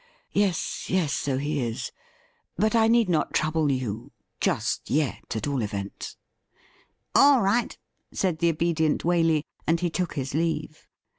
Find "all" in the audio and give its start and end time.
5.45-5.61, 7.15-7.39